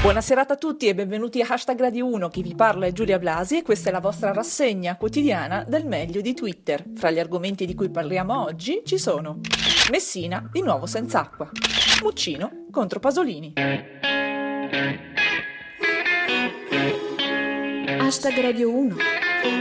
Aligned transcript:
Buona 0.00 0.22
serata 0.22 0.54
a 0.54 0.56
tutti 0.56 0.88
e 0.88 0.94
benvenuti 0.94 1.42
a 1.42 1.46
Hashtag 1.46 1.78
Radio 1.78 2.06
1. 2.06 2.30
Chi 2.30 2.40
vi 2.42 2.54
parla 2.54 2.86
è 2.86 2.92
Giulia 2.92 3.18
Blasi 3.18 3.58
e 3.58 3.62
questa 3.62 3.90
è 3.90 3.92
la 3.92 4.00
vostra 4.00 4.32
rassegna 4.32 4.96
quotidiana 4.96 5.62
del 5.68 5.84
meglio 5.84 6.22
di 6.22 6.32
Twitter. 6.32 6.82
Fra 6.96 7.10
gli 7.10 7.18
argomenti 7.18 7.66
di 7.66 7.74
cui 7.74 7.90
parliamo 7.90 8.42
oggi 8.42 8.80
ci 8.86 8.96
sono 8.96 9.40
Messina 9.90 10.48
di 10.50 10.62
nuovo 10.62 10.86
senza 10.86 11.20
acqua, 11.20 11.50
Muccino 12.02 12.64
contro 12.70 12.98
Pasolini. 12.98 13.52
Hashtag 17.98 18.40
Radio 18.40 18.70
1. 18.74 18.96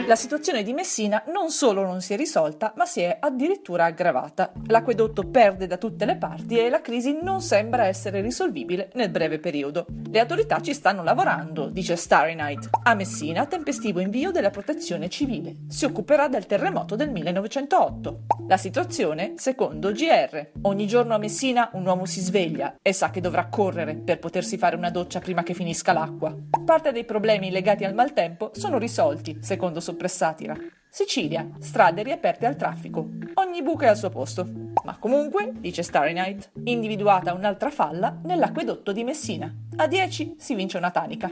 La 0.09 0.15
situazione 0.15 0.63
di 0.63 0.73
Messina 0.73 1.23
non 1.27 1.51
solo 1.51 1.85
non 1.85 2.01
si 2.01 2.13
è 2.13 2.17
risolta, 2.17 2.73
ma 2.75 2.85
si 2.85 3.01
è 3.01 3.15
addirittura 3.19 3.85
aggravata. 3.85 4.51
L'acquedotto 4.65 5.21
perde 5.29 5.67
da 5.67 5.77
tutte 5.77 6.03
le 6.05 6.17
parti 6.17 6.57
e 6.57 6.67
la 6.67 6.81
crisi 6.81 7.19
non 7.21 7.41
sembra 7.41 7.85
essere 7.85 8.19
risolvibile 8.19 8.89
nel 8.95 9.09
breve 9.09 9.37
periodo. 9.37 9.85
Le 10.09 10.19
autorità 10.19 10.61
ci 10.61 10.73
stanry 10.73 11.03
lavorando, 11.03 11.69
dice 11.69 11.95
Starry 11.95 12.33
Night. 12.33 12.69
A 12.81 12.95
Messina 12.95 13.45
tempestivo 13.45 13.99
invio 13.99 14.31
della 14.31 14.49
protezione 14.49 15.09
civile. 15.09 15.57
Si 15.69 15.85
occuperà 15.85 16.27
del 16.27 16.47
terremoto 16.47 16.95
del 16.95 17.11
1908. 17.11 18.21
La 18.47 18.57
situazione, 18.57 19.35
secondo 19.37 19.91
GR. 19.91 20.49
Ogni 20.63 20.87
giorno 20.87 21.13
a 21.13 21.19
Messina 21.19 21.69
un 21.73 21.85
uomo 21.85 22.07
si 22.07 22.19
sveglia 22.19 22.77
e 22.81 22.93
sa 22.93 23.11
che 23.11 23.21
dovrà 23.21 23.45
correre 23.45 23.93
per 23.93 24.17
potersi 24.17 24.57
fare 24.57 24.75
una 24.75 24.89
doccia 24.89 25.19
prima 25.19 25.43
che 25.43 25.53
finisca 25.53 25.93
l'acqua. 25.93 26.35
Parte 26.65 26.91
dei 26.91 27.05
problemi 27.05 27.51
legati 27.51 27.85
al 27.85 27.93
maltempo 27.93 28.49
sono 28.55 28.79
risolti, 28.79 29.37
secondo 29.41 29.68
Soppressatira. 29.77 30.55
Sicilia, 30.89 31.47
strade 31.59 32.01
riaperte 32.01 32.47
al 32.47 32.55
traffico. 32.55 33.07
Ogni 33.35 33.61
buco 33.61 33.83
è 33.83 33.87
al 33.87 33.97
suo 33.97 34.09
posto. 34.09 34.43
Ma 34.83 34.97
comunque, 34.97 35.51
dice 35.53 35.83
Starry 35.83 36.13
Night, 36.13 36.49
individuata 36.63 37.33
un'altra 37.33 37.69
falla 37.69 38.17
nell'acquedotto 38.23 38.91
di 38.91 39.03
Messina. 39.03 39.53
A 39.75 39.85
10 39.85 40.37
si 40.39 40.55
vince 40.55 40.77
una 40.77 40.89
tanica. 40.89 41.29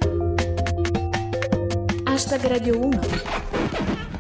Hashtag 2.04 2.46
Radio 2.46 2.80
1. 2.80 3.00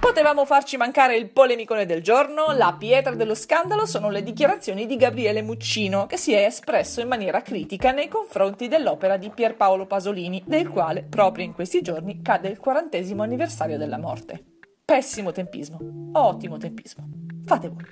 Potevamo 0.07 0.45
farci 0.45 0.77
mancare 0.77 1.17
il 1.17 1.29
polemicone 1.29 1.85
del 1.85 2.01
giorno, 2.01 2.53
la 2.55 2.73
pietra 2.79 3.13
dello 3.13 3.35
scandalo 3.35 3.85
sono 3.85 4.09
le 4.09 4.23
dichiarazioni 4.23 4.85
di 4.85 4.95
Gabriele 4.95 5.41
Muccino, 5.41 6.05
che 6.05 6.15
si 6.15 6.31
è 6.31 6.45
espresso 6.45 7.01
in 7.01 7.09
maniera 7.09 7.41
critica 7.41 7.91
nei 7.91 8.07
confronti 8.07 8.69
dell'opera 8.69 9.17
di 9.17 9.29
Pierpaolo 9.29 9.85
Pasolini, 9.85 10.41
del 10.45 10.69
quale 10.69 11.03
proprio 11.03 11.43
in 11.43 11.51
questi 11.51 11.81
giorni 11.81 12.21
cade 12.21 12.47
il 12.47 12.57
quarantesimo 12.57 13.21
anniversario 13.21 13.77
della 13.77 13.97
morte. 13.97 14.41
Pessimo 14.85 15.33
tempismo, 15.33 15.77
ottimo 16.13 16.55
tempismo. 16.55 17.05
Fate 17.45 17.67
voi. 17.67 17.85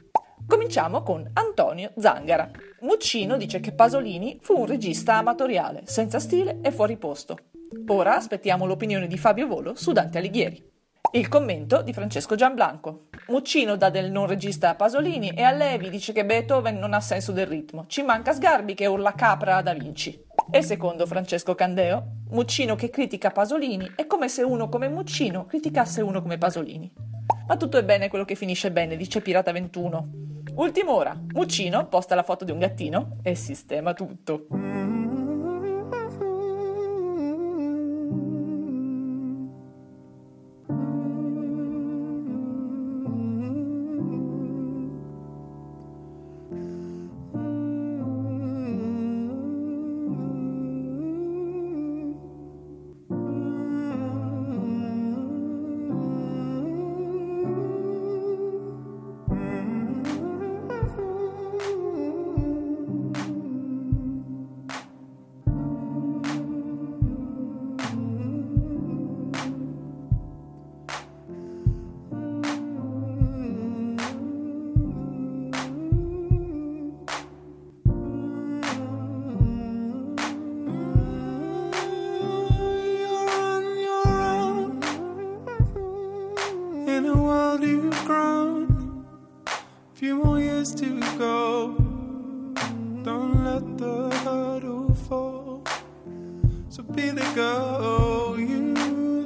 Cominciamo 0.48 1.04
con 1.04 1.30
Antonio 1.34 1.92
Zangara. 1.98 2.50
Muccino 2.80 3.36
dice 3.36 3.60
che 3.60 3.74
Pasolini 3.74 4.40
fu 4.42 4.58
un 4.58 4.66
regista 4.66 5.16
amatoriale, 5.18 5.82
senza 5.84 6.20
stile 6.20 6.60
e 6.62 6.72
fuori 6.72 6.96
posto. 6.96 7.38
Ora 7.88 8.16
aspettiamo 8.16 8.66
l'opinione 8.66 9.08
di 9.08 9.18
Fabio 9.18 9.48
Volo 9.48 9.76
su 9.76 9.92
Dante 9.92 10.20
Alighieri. 10.20 10.75
Il 11.12 11.28
commento 11.28 11.82
di 11.82 11.94
Francesco 11.94 12.36
Gianblanco. 12.36 13.08
Muccino 13.28 13.76
dà 13.76 13.90
del 13.90 14.12
non 14.12 14.28
regista 14.28 14.70
a 14.70 14.76
Pasolini 14.76 15.30
e 15.30 15.44
a 15.44 15.52
Levi 15.52 15.90
dice 15.90 16.14
che 16.14 16.26
Beethoven 16.26 16.78
non 16.78 16.94
ha 16.94 17.00
senso 17.00 17.32
del 17.32 17.48
ritmo. 17.48 17.86
Ci 17.88 18.02
manca 18.02 18.34
Sgarbi 18.34 18.74
che 18.74 18.86
urla 18.86 19.14
capra 19.14 19.58
a 19.58 19.62
Da 19.62 19.74
Vinci. 19.74 20.24
E 20.52 20.62
secondo 20.62 21.06
Francesco 21.06 21.56
Candeo, 21.56 22.04
Muccino 22.30 22.76
che 22.76 22.90
critica 22.90 23.32
Pasolini 23.32 23.94
è 23.96 24.06
come 24.08 24.28
se 24.28 24.44
uno 24.44 24.68
come 24.70 24.90
Muccino 24.90 25.46
criticasse 25.46 26.02
uno 26.02 26.22
come 26.22 26.38
Pasolini. 26.38 26.92
Ma 27.48 27.58
tutto 27.58 27.78
è 27.78 27.84
bene 27.84 28.10
quello 28.10 28.26
che 28.26 28.36
finisce 28.36 28.72
bene, 28.72 28.96
dice 28.98 29.22
Pirata 29.22 29.52
21. 29.52 30.10
Ultima 30.56 30.92
ora, 30.92 31.20
Muccino 31.34 31.88
posta 31.88 32.16
la 32.16 32.24
foto 32.24 32.46
di 32.46 32.52
un 32.52 32.60
gattino 32.60 33.18
e 33.24 33.36
sistema 33.36 33.94
tutto. 33.94 34.48
You've 87.66 88.06
grown. 88.06 89.06
Few 89.94 90.16
more 90.16 90.40
years 90.40 90.74
to 90.76 91.00
go. 91.18 91.76
Don't 93.04 93.44
let 93.44 93.78
the 93.78 94.10
hurdle 94.24 94.94
fall. 95.08 95.64
So 96.70 96.84
be 96.84 97.10
the 97.10 97.26
girl 97.34 98.40
you 98.40 98.74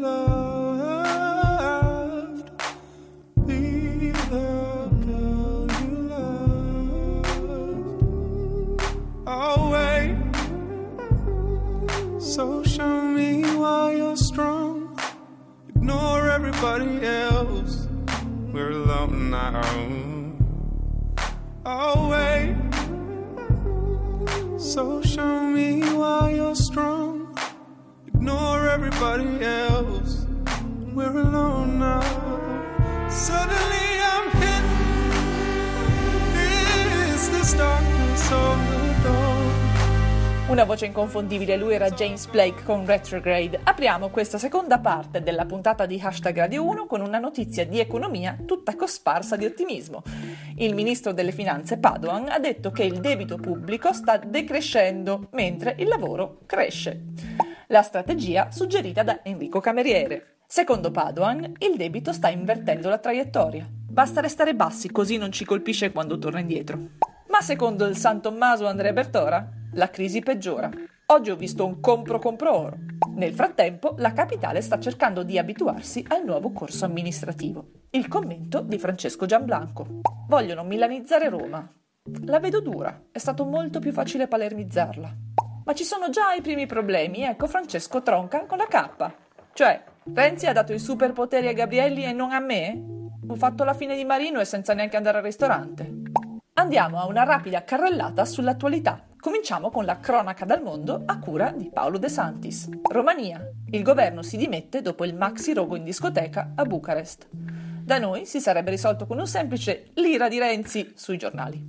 loved. 0.08 1.20
Be 3.48 4.12
the 4.12 4.90
girl 5.08 5.68
you 5.82 5.92
loved. 6.14 7.62
I'll 9.28 9.72
wait. 9.72 10.16
So 12.20 12.64
show 12.64 13.02
me 13.02 13.44
why 13.56 13.96
you're 13.96 14.18
strong. 14.18 15.00
Ignore 15.70 16.30
everybody 16.30 17.06
else. 17.06 17.29
We're 18.60 18.72
alone 18.72 19.30
now. 19.30 19.62
I'll 21.66 21.94
oh, 21.96 22.10
wait. 22.12 22.58
So 24.60 25.02
show 25.02 25.44
me 25.44 25.82
why 25.94 26.34
you're 26.36 26.56
strong. 26.56 27.38
Ignore 28.08 28.68
everybody 28.68 29.46
else. 29.46 30.26
We're 30.94 31.22
alone 31.22 31.80
now. 31.80 33.08
Suddenly 33.10 33.89
Una 40.50 40.64
voce 40.64 40.88
inconfondibile, 40.88 41.56
lui 41.58 41.76
era 41.76 41.92
James 41.92 42.26
Blake 42.26 42.64
con 42.64 42.84
Retrograde. 42.84 43.60
Apriamo 43.64 44.10
questa 44.10 44.40
seconda 44.40 44.80
parte 44.80 45.22
della 45.22 45.46
puntata 45.46 45.86
di 45.86 46.02
Hashtag 46.04 46.36
Radio 46.36 46.66
1 46.66 46.88
con 46.88 47.02
una 47.02 47.20
notizia 47.20 47.68
di 47.68 47.80
economia 47.80 48.36
tutta 48.48 48.76
cosparsa 48.76 49.36
di 49.36 49.46
ottimismo. 49.46 50.02
Il 50.56 50.74
ministro 50.74 51.14
delle 51.14 51.34
finanze 51.34 51.78
Padoan 51.78 52.30
ha 52.30 52.40
detto 52.40 52.72
che 52.72 52.82
il 52.82 53.00
debito 53.00 53.38
pubblico 53.38 53.94
sta 53.94 54.18
decrescendo 54.18 55.28
mentre 55.34 55.76
il 55.78 55.88
lavoro 55.88 56.40
cresce. 56.48 57.00
La 57.68 57.84
strategia 57.84 58.50
suggerita 58.50 59.04
da 59.04 59.20
Enrico 59.22 59.60
Cameriere. 59.60 60.38
Secondo 60.48 60.90
Padoan, 60.90 61.54
il 61.60 61.78
debito 61.78 62.12
sta 62.12 62.30
invertendo 62.30 62.90
la 62.90 62.98
traiettoria. 62.98 63.70
Basta 63.70 64.20
restare 64.20 64.56
bassi 64.56 64.90
così 64.90 65.18
non 65.18 65.32
ci 65.32 65.46
colpisce 65.46 65.92
quando 65.92 66.18
torna 66.18 66.40
indietro. 66.40 66.80
Ma 67.28 67.40
secondo 67.42 67.86
il 67.86 67.96
San 67.96 68.20
Tommaso 68.20 68.66
Andrea 68.66 68.92
Bertora, 68.92 69.48
la 69.74 69.90
crisi 69.90 70.20
peggiora. 70.22 70.70
Oggi 71.08 71.32
ho 71.32 71.36
visto 71.36 71.66
un 71.66 71.80
compro-compro 71.80 72.56
oro. 72.56 72.78
Nel 73.16 73.34
frattempo, 73.34 73.96
la 73.98 74.14
capitale 74.14 74.62
sta 74.62 74.80
cercando 74.80 75.24
di 75.24 75.38
abituarsi 75.38 76.06
al 76.08 76.24
nuovo 76.24 76.52
corso 76.52 76.86
amministrativo. 76.86 77.72
Il 77.92 78.08
commento 78.08 78.62
di 78.62 78.78
Francesco 78.78 79.26
Gianblanco. 79.26 80.02
Vogliono 80.28 80.64
milanizzare 80.64 81.30
Roma. 81.30 81.68
La 82.26 82.40
vedo 82.40 82.62
dura, 82.62 83.08
è 83.12 83.18
stato 83.18 83.46
molto 83.46 83.80
più 83.80 83.92
facile 83.92 84.28
palermizzarla. 84.28 85.16
Ma 85.66 85.74
ci 85.74 85.84
sono 85.84 86.10
già 86.10 86.34
i 86.34 86.42
primi 86.42 86.66
problemi, 86.66 87.24
ecco 87.24 87.48
Francesco 87.48 88.02
tronca 88.02 88.46
con 88.46 88.58
la 88.58 88.68
K. 88.68 89.14
Cioè, 89.54 89.84
Renzi 90.14 90.48
ha 90.48 90.54
dato 90.54 90.74
i 90.74 90.80
superpoteri 90.80 91.48
a 91.48 91.54
Gabrielli 91.54 92.04
e 92.04 92.14
non 92.14 92.32
a 92.32 92.40
me? 92.40 92.98
ho 93.32 93.36
fatto 93.36 93.64
la 93.64 93.76
fine 93.76 93.96
di 93.96 94.06
Marino 94.06 94.40
e 94.40 94.46
senza 94.46 94.74
neanche 94.74 94.98
andare 94.98 95.20
al 95.20 95.24
ristorante. 95.24 95.88
Andiamo 96.54 97.00
a 97.00 97.06
una 97.06 97.24
rapida 97.24 97.64
carrellata 97.64 98.26
sull'attualità. 98.26 99.09
Cominciamo 99.20 99.70
con 99.70 99.84
la 99.84 100.00
cronaca 100.00 100.46
dal 100.46 100.64
mondo 100.64 101.02
a 101.06 101.20
cura 101.20 101.52
di 101.52 101.70
Paolo 101.70 101.98
De 101.98 102.08
Santis. 102.08 102.70
Romania. 102.90 103.52
Il 103.70 103.84
governo 103.84 104.22
si 104.24 104.38
dimette 104.38 104.82
dopo 104.82 105.04
il 105.04 105.14
maxi 105.14 105.54
rogo 105.54 105.76
in 105.76 105.84
discoteca 105.84 106.54
a 106.56 106.64
Bucarest. 106.64 107.28
Da 107.30 107.98
noi 107.98 108.26
si 108.26 108.40
sarebbe 108.40 108.70
risolto 108.70 109.06
con 109.06 109.20
un 109.20 109.28
semplice 109.28 109.88
lira 109.96 110.30
di 110.30 110.40
Renzi 110.40 110.94
sui 110.96 111.18
giornali. 111.18 111.62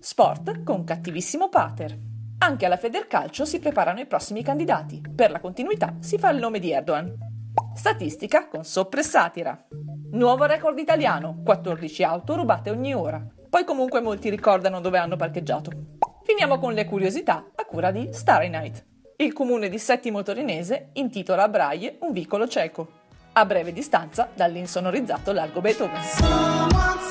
Sport 0.00 0.62
con 0.64 0.84
cattivissimo 0.84 1.48
pater. 1.48 1.96
Anche 2.38 2.66
alla 2.66 2.76
Federcalcio 2.76 3.46
si 3.46 3.58
preparano 3.58 4.00
i 4.00 4.06
prossimi 4.06 4.42
candidati. 4.42 5.00
Per 5.14 5.30
la 5.30 5.40
continuità 5.40 5.96
si 6.00 6.18
fa 6.18 6.28
il 6.28 6.40
nome 6.40 6.58
di 6.58 6.72
Erdogan. 6.72 7.10
Statistica 7.74 8.48
con 8.48 8.64
soppressatira. 8.64 9.66
Nuovo 10.10 10.44
record 10.44 10.78
italiano, 10.78 11.40
14 11.42 12.04
auto 12.04 12.34
rubate 12.34 12.68
ogni 12.68 12.92
ora. 12.92 13.26
Poi 13.48 13.64
comunque 13.64 14.02
molti 14.02 14.28
ricordano 14.28 14.82
dove 14.82 14.98
hanno 14.98 15.16
parcheggiato. 15.16 15.70
Finiamo 16.24 16.58
con 16.58 16.72
le 16.72 16.84
curiosità 16.84 17.44
a 17.54 17.64
cura 17.64 17.90
di 17.90 18.08
Starry 18.12 18.48
Night. 18.48 18.84
Il 19.16 19.32
comune 19.32 19.68
di 19.68 19.78
Settimo 19.78 20.22
Torinese 20.22 20.90
intitola 20.94 21.42
a 21.42 21.48
Braille 21.48 21.96
un 22.00 22.12
vicolo 22.12 22.46
cieco, 22.46 22.88
a 23.32 23.44
breve 23.44 23.72
distanza 23.72 24.28
dall'insonorizzato 24.32 25.32
largo 25.32 25.60
Beethoven. 25.60 27.01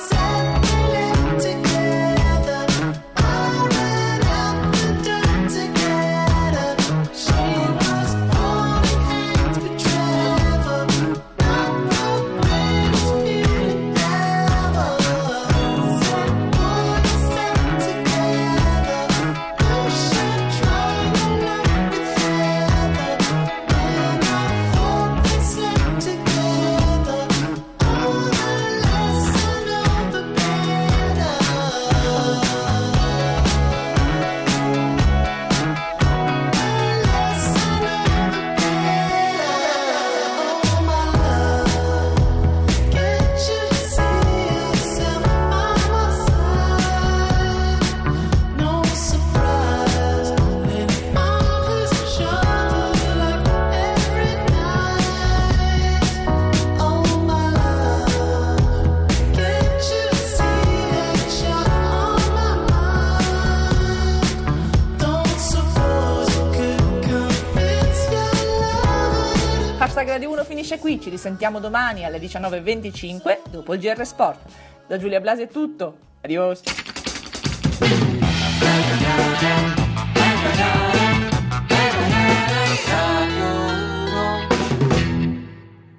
finisce 70.62 70.78
qui, 70.78 71.00
ci 71.00 71.10
risentiamo 71.10 71.58
domani 71.58 72.04
alle 72.04 72.20
19.25 72.20 73.50
dopo 73.50 73.74
il 73.74 73.80
GR 73.80 74.06
Sport. 74.06 74.38
Da 74.86 74.96
Giulia 74.96 75.18
Blasi 75.20 75.42
è 75.42 75.48
tutto, 75.48 75.96
adios! 76.20 76.60